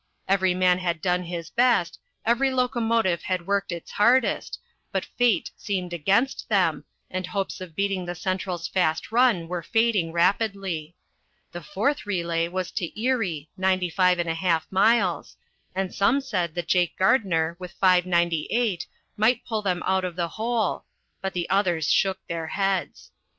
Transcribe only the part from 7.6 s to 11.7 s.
of beating the Central's fast run were fading rapidly. The